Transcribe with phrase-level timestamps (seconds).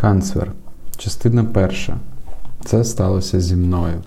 [0.00, 0.52] Канцвер.
[0.96, 1.96] Частина перша.
[2.64, 4.02] Це сталося зі мною.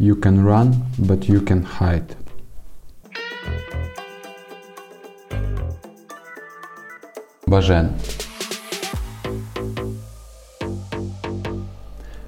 [0.00, 2.12] You can run, but you can hide.
[7.46, 7.88] Бажен.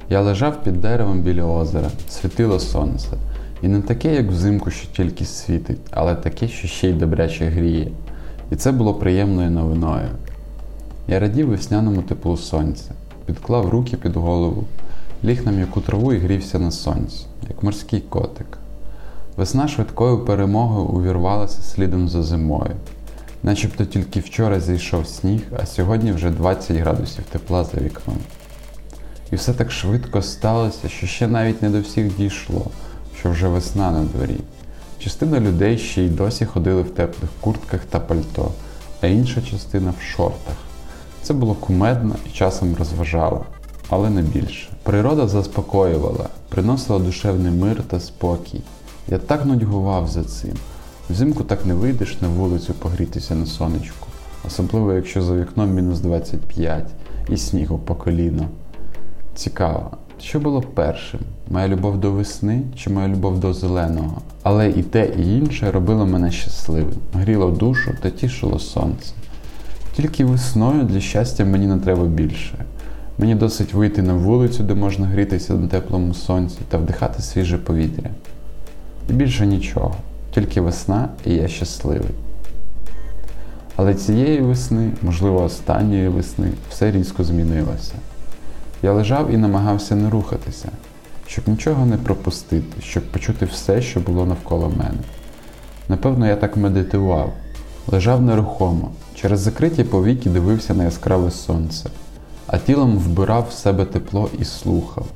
[0.08, 3.16] Я лежав під деревом біля озера, світило сонце.
[3.62, 7.92] І не таке, як взимку, що тільки світить, але таке, що ще й добряче гріє.
[8.50, 10.08] І це було приємною новиною.
[11.10, 12.90] Я радів весняному теплу сонця,
[13.26, 14.64] підклав руки під голову,
[15.24, 18.58] ліг на м'яку траву і грівся на сонці, як морський котик.
[19.36, 22.70] Весна швидкою перемогою увірвалася слідом за зимою.
[23.42, 28.18] Начебто тільки вчора зійшов сніг, а сьогодні вже 20 градусів тепла за вікном.
[29.32, 32.66] І все так швидко сталося, що ще навіть не до всіх дійшло,
[33.18, 34.40] що вже весна на дворі.
[34.98, 38.52] Частина людей ще й досі ходили в теплих куртках та пальто,
[39.00, 40.69] а інша частина в шортах.
[41.22, 43.44] Це було кумедно і часом розважало,
[43.88, 44.68] але не більше.
[44.82, 48.60] Природа заспокоювала, приносила душевний мир та спокій.
[49.08, 50.54] Я так нудьгував за цим.
[51.10, 54.06] Взимку так не вийдеш на вулицю погрітися на сонечку,
[54.46, 56.86] особливо якщо за вікном мінус 25
[57.28, 58.48] і снігу по коліно.
[59.34, 59.90] Цікаво,
[60.20, 61.20] що було першим?
[61.50, 64.22] Моя любов до весни чи моя любов до зеленого?
[64.42, 69.12] Але і те, і інше робило мене щасливим, гріло душу та тішило сонце.
[70.00, 72.64] Тільки весною для щастя мені не треба більше.
[73.18, 78.10] Мені досить вийти на вулицю, де можна грітися на теплому сонці та вдихати свіже повітря.
[79.10, 79.94] І більше нічого,
[80.34, 82.10] тільки весна і я щасливий.
[83.76, 87.94] Але цієї весни, можливо, останньої весни, все різко змінилося.
[88.82, 90.68] Я лежав і намагався не рухатися,
[91.26, 95.00] щоб нічого не пропустити, щоб почути все, що було навколо мене.
[95.88, 97.32] Напевно, я так медитував,
[97.86, 98.90] лежав нерухомо,
[99.20, 101.90] через закриті повіки дивився на яскраве сонце,
[102.46, 105.06] а тілом вбирав в себе тепло і слухав.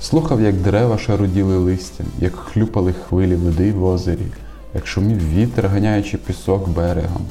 [0.00, 4.26] Слухав, як дерева шаруділи листям, як хлюпали хвилі води в озері,
[4.74, 7.26] як шумів вітер, ганяючи пісок берегом,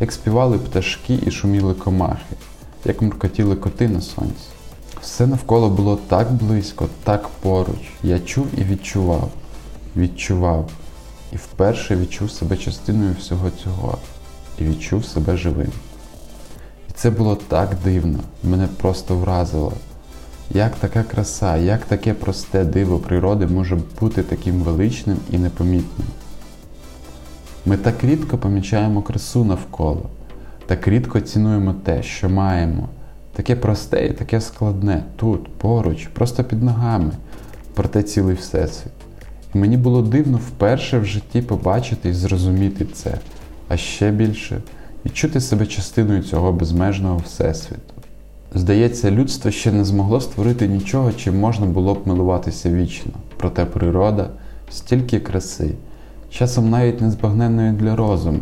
[0.00, 2.36] як співали пташки і шуміли комахи,
[2.84, 4.48] як муркотіли коти на сонці.
[5.02, 7.92] Все навколо було так близько, так поруч.
[8.02, 9.30] Я чув і відчував,
[9.96, 10.70] відчував,
[11.32, 13.98] і вперше відчув себе частиною всього цього,
[14.60, 15.72] і відчув себе живим.
[16.88, 19.72] І це було так дивно, мене просто вразило.
[20.54, 26.08] Як така краса, як таке просте диво природи може бути таким величним і непомітним?
[27.66, 30.02] Ми так рідко помічаємо красу навколо,
[30.66, 32.88] так рідко цінуємо те, що маємо.
[33.32, 37.12] Таке просте і таке складне, тут, поруч, просто під ногами,
[37.74, 38.92] проте цілий всесвіт.
[39.54, 43.18] І мені було дивно вперше в житті побачити і зрозуміти це,
[43.70, 44.60] а ще більше
[45.06, 47.94] відчути себе частиною цього безмежного всесвіту.
[48.54, 54.30] Здається, людство ще не змогло створити нічого, чим можна було б милуватися вічно, проте природа
[54.70, 55.74] стільки краси,
[56.30, 58.40] часом навіть незбагненної для розуму.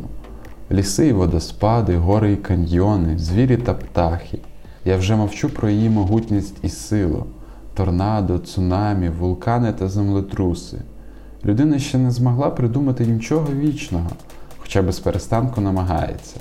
[0.72, 4.38] Ліси і водоспади, гори і каньйони, звірі та птахи.
[4.84, 7.26] Я вже мовчу про її могутність і силу,
[7.74, 10.78] торнадо, цунамі, вулкани та землетруси.
[11.44, 14.10] Людина ще не змогла придумати нічого вічного,
[14.68, 16.36] хоча без перестанку намагається.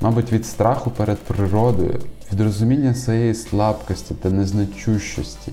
[0.00, 2.00] Мабуть, від страху перед природою,
[2.32, 5.52] від розуміння своєї слабкості та незначущості,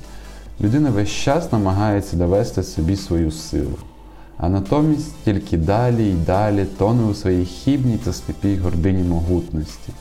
[0.62, 3.78] людина весь час намагається довести собі свою силу,
[4.38, 9.94] а натомість тільки далі й далі тоне у своїй хібній та сліпій гордині могутності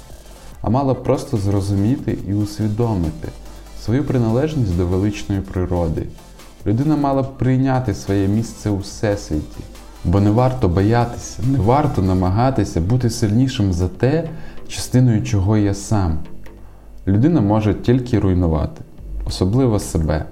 [0.63, 3.29] а мала просто зрозуміти і усвідомити
[3.85, 6.07] свою приналежність до величної природи.
[6.67, 9.61] Людина мала б прийняти своє місце у всесвіті,
[10.05, 14.29] бо не варто боятися, не варто намагатися бути сильнішим за те,
[14.69, 16.19] частиною чого я сам.
[17.07, 18.83] Людина може тільки руйнувати,
[19.27, 20.25] особливо себе.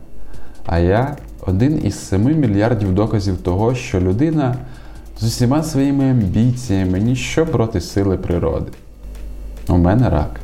[0.67, 1.17] А я
[1.47, 4.57] один із семи мільярдів доказів того, що людина
[5.21, 8.73] з усіма своїми амбіціями ніщо проти сили природи.
[9.69, 10.41] У мене рак.